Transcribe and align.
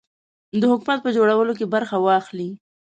د 0.59 0.61
حکومت 0.71 0.99
په 1.03 1.09
جوړولو 1.17 1.53
کې 1.59 1.71
برخه 1.73 1.95
واخلي. 1.99 2.49